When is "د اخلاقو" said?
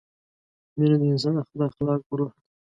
1.57-2.13